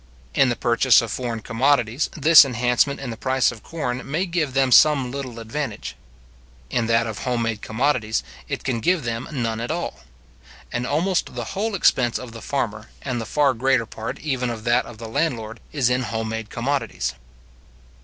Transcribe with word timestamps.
In 0.33 0.49
the 0.49 0.55
purchase 0.55 0.99
of 1.03 1.11
foreign 1.11 1.41
commodities, 1.41 2.09
this 2.17 2.43
enhancement 2.43 2.99
in 2.99 3.11
the 3.11 3.15
price 3.15 3.51
of 3.51 3.61
corn 3.61 4.01
may 4.09 4.25
give 4.25 4.55
them 4.55 4.71
some 4.71 5.11
little 5.11 5.39
advantage. 5.39 5.95
In 6.71 6.87
that 6.87 7.05
of 7.05 7.19
home 7.19 7.43
made 7.43 7.61
commodities, 7.61 8.23
it 8.47 8.63
can 8.63 8.79
give 8.79 9.03
them 9.03 9.27
none 9.31 9.59
at 9.61 9.69
all. 9.69 9.99
And 10.71 10.87
almost 10.87 11.35
the 11.35 11.43
whole 11.53 11.75
expense 11.75 12.17
of 12.17 12.31
the 12.31 12.41
farmer, 12.41 12.89
and 13.03 13.21
the 13.21 13.27
far 13.27 13.53
greater 13.53 13.85
part 13.85 14.17
even 14.17 14.49
of 14.49 14.63
that 14.63 14.87
of 14.87 14.97
the 14.97 15.07
landlord, 15.07 15.59
is 15.71 15.87
in 15.91 16.01
home 16.01 16.29
made 16.29 16.49
commodities. 16.49 17.13